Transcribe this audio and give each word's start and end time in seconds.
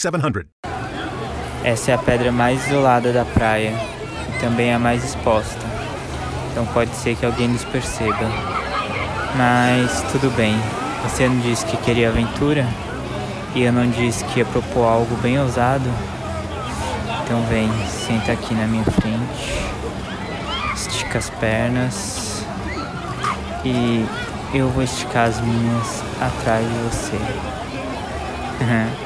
800 0.00 0.22
522 0.22 0.48
4700. 0.60 0.60
Essa 1.62 1.90
é 1.90 1.94
a 1.94 1.98
pedra 1.98 2.32
mais 2.32 2.66
isolada 2.66 3.12
da 3.12 3.24
praia 3.24 3.74
e 4.28 4.40
também 4.40 4.72
a 4.72 4.78
mais 4.78 5.04
exposta. 5.04 5.60
Então 6.50 6.64
pode 6.66 6.90
ser 6.96 7.16
que 7.16 7.26
alguém 7.26 7.48
nos 7.48 7.64
perceba. 7.64 8.26
Mas 9.36 10.02
tudo 10.10 10.34
bem. 10.34 10.56
Você 11.02 11.28
não 11.28 11.38
disse 11.40 11.66
que 11.66 11.76
queria 11.78 12.08
aventura? 12.08 12.66
E 13.54 13.62
eu 13.62 13.72
não 13.72 13.88
disse 13.90 14.24
que 14.26 14.38
ia 14.38 14.46
propor 14.46 14.84
algo 14.84 15.14
bem 15.16 15.38
ousado? 15.38 15.88
Então 17.22 17.42
vem, 17.44 17.68
senta 17.86 18.32
aqui 18.32 18.54
na 18.54 18.66
minha 18.66 18.84
frente. 18.84 19.70
Estica 20.74 21.18
as 21.18 21.28
pernas. 21.30 22.44
E 23.64 24.06
eu 24.54 24.68
vou 24.70 24.82
esticar 24.82 25.28
as 25.28 25.40
minhas 25.40 26.02
atrás 26.20 26.66
de 26.66 26.74
você. 26.78 27.59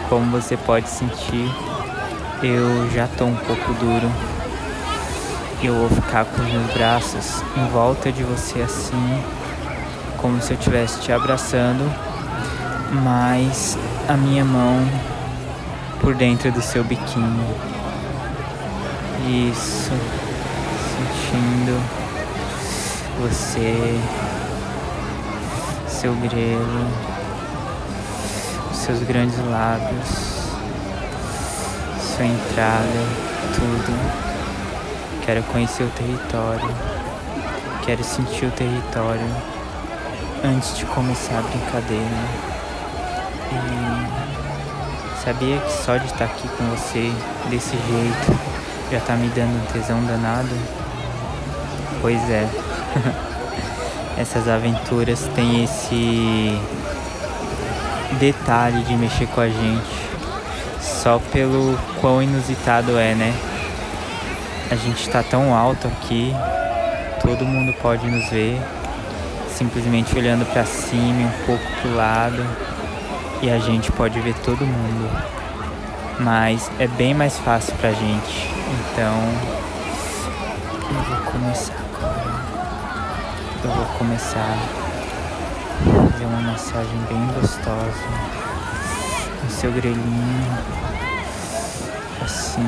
Como 0.09 0.31
você 0.31 0.57
pode 0.57 0.89
sentir, 0.89 1.49
eu 2.43 2.91
já 2.91 3.07
tô 3.07 3.25
um 3.25 3.37
pouco 3.37 3.73
duro. 3.75 4.11
Eu 5.63 5.75
vou 5.75 5.89
ficar 5.89 6.25
com 6.25 6.43
os 6.43 6.53
meus 6.53 6.73
braços 6.73 7.43
em 7.57 7.67
volta 7.69 8.13
de 8.13 8.23
você 8.23 8.61
assim, 8.61 9.23
como 10.19 10.43
se 10.43 10.53
eu 10.53 10.59
estivesse 10.59 11.01
te 11.01 11.13
abraçando, 11.13 11.91
mas 13.03 13.79
a 14.09 14.15
minha 14.15 14.45
mão 14.45 14.87
por 16.01 16.15
dentro 16.15 16.53
do 16.53 16.61
seu 16.61 16.85
biquíni. 16.85 17.47
Isso, 19.51 19.93
sentindo 20.97 21.81
você, 23.21 23.99
seu 25.89 26.13
grelo, 26.17 27.14
seus 28.85 29.03
grandes 29.03 29.39
lábios, 29.39 30.09
sua 31.99 32.27
entrada, 32.27 32.85
tudo. 33.55 35.25
Quero 35.25 35.43
conhecer 35.45 35.85
o 35.85 35.91
território, 35.91 36.69
quero 37.87 38.05
sentir 38.05 38.45
o 38.45 38.51
território 38.51 39.27
antes 40.45 40.77
de 40.77 40.85
começar 40.85 41.39
a 41.39 41.41
brincadeira. 41.41 42.05
E 43.53 45.25
sabia 45.25 45.59
que 45.61 45.73
só 45.73 45.97
de 45.97 46.05
estar 46.05 46.27
aqui 46.27 46.47
com 46.47 46.65
você 46.77 47.11
desse 47.49 47.71
jeito 47.71 48.39
já 48.93 49.01
tá 49.01 49.15
me 49.15 49.29
dando 49.29 49.63
um 49.63 49.73
tesão 49.73 50.05
danado? 50.05 50.55
Pois 52.03 52.21
é. 52.29 52.47
Essas 54.19 54.47
aventuras 54.47 55.27
têm 55.35 55.65
esse 55.65 56.61
detalhe 58.15 58.83
de 58.83 58.95
mexer 58.97 59.27
com 59.29 59.41
a 59.41 59.49
gente. 59.49 60.05
Só 60.81 61.21
pelo 61.33 61.79
quão 62.01 62.23
inusitado 62.23 62.99
é, 62.99 63.15
né? 63.15 63.35
A 64.71 64.77
gente 64.77 65.09
tá 65.09 65.23
tão 65.23 65.55
alto 65.55 65.87
aqui, 65.87 66.35
todo 67.23 67.45
mundo 67.45 67.75
pode 67.81 68.07
nos 68.07 68.29
ver, 68.31 68.61
simplesmente 69.49 70.17
olhando 70.17 70.45
para 70.53 70.65
cima 70.65 71.29
um 71.29 71.47
pouco 71.47 71.65
pro 71.81 71.95
lado, 71.95 72.45
e 73.43 73.51
a 73.51 73.59
gente 73.59 73.93
pode 73.93 74.19
ver 74.21 74.35
todo 74.45 74.67
mundo. 74.67 75.11
Mas 76.19 76.71
é 76.79 76.87
bem 76.87 77.13
mais 77.13 77.39
fácil 77.39 77.75
pra 77.77 77.91
gente. 77.93 78.51
Então, 78.93 79.15
eu 80.91 81.03
vou 81.03 81.33
começar 81.33 81.75
agora. 81.75 82.45
Eu 83.65 83.71
vou 83.71 83.87
começar 83.99 84.84
fazer 86.15 86.27
uma 86.27 86.53
massagem 86.53 86.99
bem 87.09 87.27
gostosa 87.35 87.93
no 89.43 89.51
seu 89.51 89.73
grelhinho, 89.73 90.59
assim. 92.23 92.63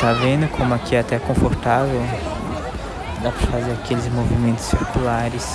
Tá 0.00 0.14
vendo 0.14 0.48
como 0.52 0.72
aqui 0.72 0.96
é 0.96 1.00
até 1.00 1.18
confortável? 1.18 2.02
Dá 3.22 3.30
pra 3.30 3.46
fazer 3.48 3.72
aqueles 3.72 4.08
movimentos 4.08 4.64
circulares 4.64 5.46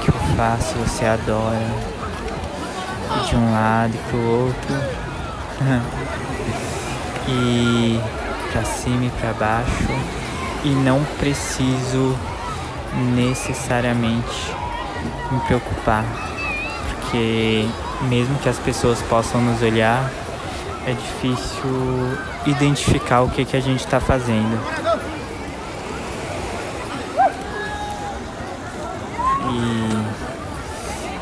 que 0.00 0.08
eu 0.08 0.14
faço, 0.36 0.74
você 0.74 1.04
adora. 1.04 1.92
De 3.28 3.34
um 3.34 3.52
lado 3.52 3.94
e 3.94 3.98
pro 4.10 4.20
outro. 4.20 4.74
e 7.28 8.00
pra 8.52 8.62
cima 8.62 9.06
e 9.06 9.10
pra 9.10 9.32
baixo. 9.32 9.88
E 10.62 10.68
não 10.68 11.02
preciso 11.18 12.16
necessariamente 13.14 14.54
me 15.30 15.40
preocupar. 15.40 16.04
Porque 16.88 17.66
mesmo 18.02 18.38
que 18.38 18.48
as 18.48 18.58
pessoas 18.58 19.00
possam 19.02 19.40
nos 19.40 19.62
olhar, 19.62 20.10
é 20.86 20.92
difícil 20.92 22.18
identificar 22.46 23.22
o 23.22 23.30
que, 23.30 23.44
que 23.44 23.56
a 23.56 23.60
gente 23.60 23.80
está 23.80 24.00
fazendo. 24.00 24.58
E 29.50 29.92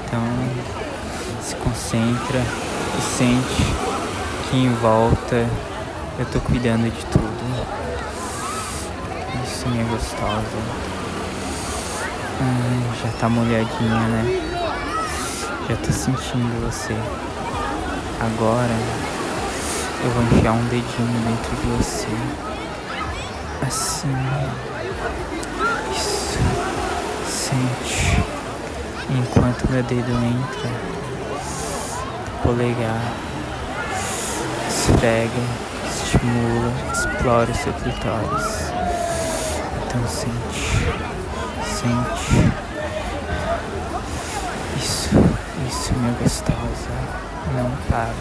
então 0.04 0.22
se 1.42 1.54
concentra 1.56 2.38
e 2.98 3.02
sente 3.02 3.90
que 4.48 4.56
em 4.56 4.72
volta 4.74 5.46
eu 6.18 6.26
tô 6.26 6.40
cuidando 6.40 6.90
de 6.90 7.04
tudo. 7.06 7.30
Isso 9.44 9.68
minha 9.68 9.84
gostosa. 9.84 11.09
Hum, 12.42 12.82
já 13.02 13.10
tá 13.18 13.28
molhadinha, 13.28 14.00
né? 14.08 14.24
Já 15.68 15.76
tô 15.76 15.92
sentindo 15.92 16.66
você. 16.66 16.96
Agora 18.18 18.74
eu 20.02 20.10
vou 20.10 20.22
enfiar 20.22 20.52
um 20.52 20.64
dedinho 20.64 21.20
dentro 21.26 21.56
de 21.56 21.66
você. 21.76 22.08
Assim. 23.66 24.08
Isso. 25.92 26.38
Sente. 27.28 28.22
Enquanto 29.10 29.70
meu 29.70 29.82
dedo 29.82 30.10
entra. 30.10 30.70
Polegar. 32.42 33.12
Esfrega. 34.66 35.30
Estimula. 35.84 36.72
Explora 36.90 37.50
o 37.50 37.54
seu 37.54 37.72
clitóris. 37.74 38.69
Então 39.90 40.06
sente. 40.06 40.30
Sente. 41.66 42.52
Isso. 44.78 45.10
Isso, 45.68 45.92
minha 45.94 46.12
gostosa. 46.12 46.94
Não 47.56 47.68
para. 47.88 48.14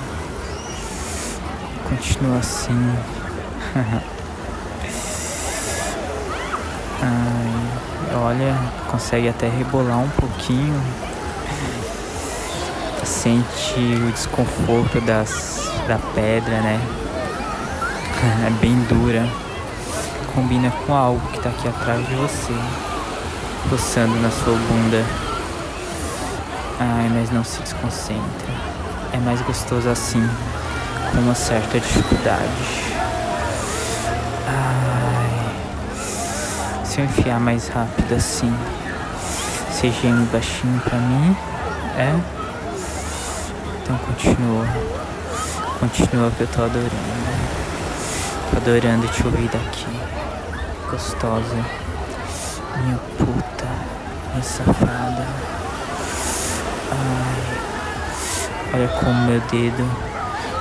Continua 1.88 2.40
assim. 2.40 2.96
Ai, 7.04 8.16
olha, 8.16 8.58
consegue 8.90 9.30
até 9.30 9.48
rebolar 9.48 10.00
um 10.00 10.10
pouquinho. 10.10 10.82
Sente 13.04 13.80
o 14.08 14.12
desconforto 14.12 15.00
das, 15.02 15.62
da 15.88 16.00
pedra, 16.16 16.62
né? 16.62 16.82
É 18.48 18.50
bem 18.60 18.76
dura. 18.86 19.49
Combina 20.34 20.72
com 20.86 20.94
algo 20.94 21.20
que 21.32 21.40
tá 21.40 21.50
aqui 21.50 21.68
atrás 21.68 22.08
de 22.08 22.16
você. 22.16 22.54
Roçando 23.70 24.16
na 24.22 24.32
sua 24.32 24.54
bunda. 24.54 25.06
Ai, 26.80 27.10
mas 27.14 27.30
não 27.32 27.44
se 27.44 27.62
desconcentra. 27.62 28.54
é 29.12 29.18
mais 29.18 29.42
gostoso 29.42 29.90
assim, 29.90 30.26
com 31.12 31.20
uma 31.20 31.36
certa 31.36 31.80
dificuldade. 31.80 32.94
Ai, 34.48 35.56
se 36.86 37.00
eu 37.00 37.06
enfiar 37.06 37.40
mais 37.40 37.68
rápido 37.68 38.16
assim, 38.16 38.54
geme 39.82 40.26
baixinho 40.28 40.80
pra 40.82 40.98
mim, 40.98 41.36
é? 41.98 42.14
Então 43.82 43.98
continua, 43.98 44.66
continua 45.80 46.32
que 46.32 46.42
eu 46.42 46.48
tô 46.48 46.64
adorando, 46.64 46.92
adorando 48.56 49.08
te 49.08 49.26
ouvir 49.26 49.50
daqui, 49.50 49.88
gostosa, 50.92 51.66
minha 52.78 52.98
puta, 53.18 53.68
minha 54.32 54.44
safada. 54.44 55.28
Ai. 56.92 57.60
Olha 58.74 58.88
como 58.88 59.14
meu 59.26 59.42
dedo 59.52 60.10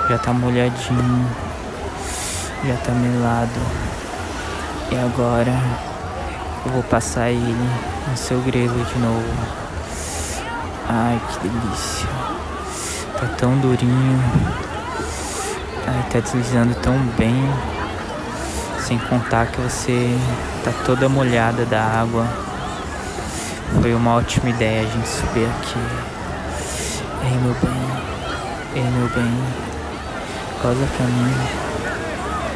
já 0.08 0.16
tá 0.16 0.32
molhadinho, 0.32 1.26
já 2.64 2.76
tá 2.76 2.92
melado. 2.92 3.60
E 4.90 4.96
agora 4.96 5.52
eu 6.64 6.72
vou 6.72 6.82
passar 6.84 7.28
ele 7.30 7.70
no 8.08 8.16
seu 8.16 8.40
grelo 8.40 8.84
de 8.86 8.98
novo. 8.98 9.58
Ai, 10.88 11.20
que 11.28 11.46
delícia. 11.46 12.08
Tá 13.20 13.26
tão 13.36 13.58
durinho. 13.58 14.22
Ai, 15.86 16.06
tá 16.10 16.20
deslizando 16.20 16.75
tão 16.76 16.96
bem. 17.19 17.44
Sem 18.88 18.96
contar 18.96 19.49
que 19.49 19.61
você 19.61 20.19
tá 20.64 20.73
toda 20.87 21.11
molhada 21.11 21.67
da 21.67 21.82
água. 21.82 22.26
Foi 23.82 23.94
uma 23.94 24.14
ótima 24.17 24.49
ideia 24.49 24.81
a 24.81 24.90
gente 24.90 25.06
subir 25.06 25.44
aqui. 25.44 25.79
Ei, 27.23 27.38
meu 27.43 27.55
bem. 27.62 27.88
Ei, 28.75 28.82
meu 28.82 29.08
bem, 29.11 29.44
goza 30.62 30.87
pra 30.96 31.06
mim, 31.06 31.35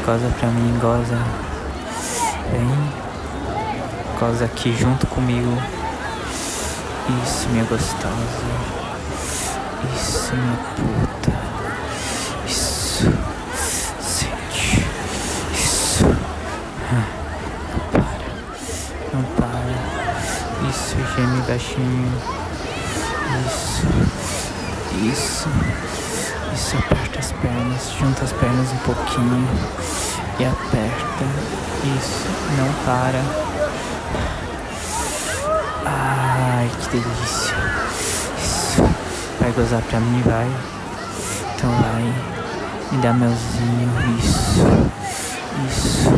goza 0.06 0.34
pra 0.38 0.48
mim, 0.48 0.78
goza. 0.80 1.18
Vem, 2.50 2.92
goza 4.18 4.46
aqui 4.46 4.74
junto 4.74 5.06
comigo. 5.08 5.60
Isso, 7.24 7.46
minha 7.50 7.64
gostosa. 7.64 8.08
Isso, 9.94 10.34
minha 10.34 10.56
puta. 10.76 11.32
Isso, 12.46 13.12
Baixinho. 21.46 22.12
Isso, 23.46 23.86
isso. 25.02 25.48
Isso, 26.54 26.76
aperta 26.76 27.18
as 27.18 27.32
pernas, 27.32 27.92
junta 27.98 28.24
as 28.24 28.32
pernas 28.32 28.70
um 28.72 28.76
pouquinho 28.78 29.48
e 30.38 30.44
aperta. 30.44 31.24
Isso, 31.96 32.26
não 32.58 32.72
para. 32.84 33.22
Ai, 35.86 36.70
que 36.80 36.88
delícia. 36.90 37.56
Isso, 38.38 38.82
vai 39.40 39.50
gozar 39.52 39.80
pra 39.82 39.98
mim, 39.98 40.22
vai. 40.22 40.50
Então 41.54 41.70
vai, 41.70 42.14
me 42.92 42.98
dá 43.02 43.12
melzinho. 43.14 44.18
Isso, 44.18 44.60
isso, 45.68 46.10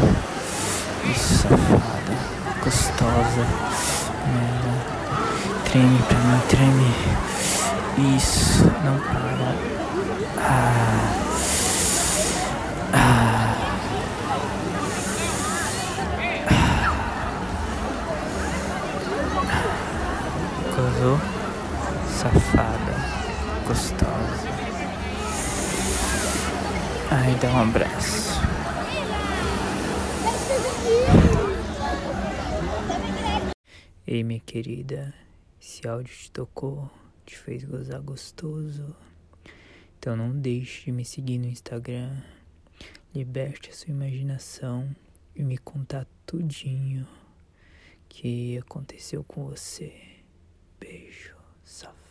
isso, 1.10 1.34
safada, 1.42 2.14
gostosa. 2.62 3.46
Merda. 4.26 4.93
Treme 5.74 5.98
pra 6.04 6.18
mim, 6.20 6.40
treme. 6.48 6.88
Isso, 8.16 8.62
não 8.84 8.96
para. 9.00 9.50
Ah. 10.38 11.10
Ah. 12.92 13.56
Gozou? 20.76 21.18
Safada. 22.08 22.94
Gostosa. 23.66 24.48
Ai, 27.10 27.34
dá 27.42 27.48
um 27.48 27.62
abraço. 27.62 28.40
Ei, 34.06 34.22
minha 34.22 34.38
querida, 34.38 35.12
esse 35.64 35.88
áudio 35.88 36.14
te 36.14 36.30
tocou, 36.30 36.90
te 37.24 37.38
fez 37.38 37.64
gozar 37.64 38.02
gostoso. 38.02 38.94
Então 39.98 40.14
não 40.14 40.38
deixe 40.38 40.84
de 40.84 40.92
me 40.92 41.06
seguir 41.06 41.38
no 41.38 41.46
Instagram. 41.46 42.22
Liberte 43.14 43.70
a 43.70 43.72
sua 43.72 43.88
imaginação 43.88 44.94
e 45.34 45.42
me 45.42 45.56
contar 45.56 46.06
tudinho 46.26 47.08
que 48.10 48.58
aconteceu 48.58 49.24
com 49.24 49.46
você. 49.46 49.94
Beijo, 50.78 51.34
safada. 51.64 52.03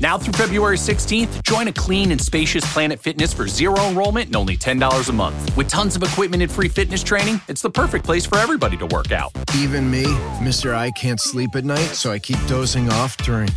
Now 0.00 0.18
through 0.18 0.34
February 0.34 0.76
16th, 0.76 1.42
join 1.42 1.68
a 1.68 1.72
clean 1.72 2.12
and 2.12 2.20
spacious 2.20 2.70
Planet 2.72 3.00
Fitness 3.00 3.32
for 3.32 3.48
zero 3.48 3.80
enrollment 3.88 4.26
and 4.26 4.36
only 4.36 4.56
$10 4.56 5.08
a 5.08 5.12
month. 5.12 5.56
With 5.56 5.68
tons 5.68 5.96
of 5.96 6.02
equipment 6.02 6.42
and 6.42 6.52
free 6.52 6.68
fitness 6.68 7.02
training, 7.02 7.40
it's 7.48 7.62
the 7.62 7.70
perfect 7.70 8.04
place 8.04 8.26
for 8.26 8.36
everybody 8.38 8.76
to 8.76 8.86
work 8.86 9.10
out. 9.12 9.32
Even 9.56 9.90
me, 9.90 10.04
Mr. 10.40 10.74
I 10.74 10.90
can't 10.90 11.20
sleep 11.20 11.56
at 11.56 11.64
night, 11.64 11.94
so 11.94 12.10
I 12.12 12.18
keep 12.18 12.38
dozing 12.46 12.90
off 12.90 13.16
during 13.18 13.48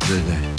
the 0.00 0.22
day. 0.26 0.54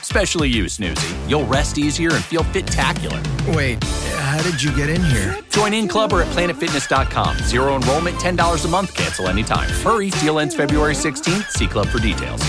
Especially 0.00 0.48
you, 0.48 0.64
Snoozy. 0.64 1.28
You'll 1.28 1.46
rest 1.46 1.76
easier 1.76 2.14
and 2.14 2.24
feel 2.24 2.44
fit-tacular. 2.44 3.20
Wait, 3.54 3.82
how 3.82 4.40
did 4.42 4.62
you 4.62 4.74
get 4.76 4.88
in 4.88 5.02
here? 5.02 5.36
Join 5.50 5.74
in 5.74 5.88
club 5.88 6.12
or 6.12 6.22
at 6.22 6.28
planetfitness.com. 6.28 7.38
Zero 7.38 7.74
enrollment, 7.74 8.16
$10 8.18 8.64
a 8.64 8.68
month, 8.68 8.94
cancel 8.94 9.26
anytime. 9.26 9.68
Hurry, 9.68 10.10
deal 10.10 10.38
ends 10.38 10.54
February 10.54 10.94
16th. 10.94 11.50
See 11.50 11.66
club 11.66 11.88
for 11.88 11.98
details. 11.98 12.40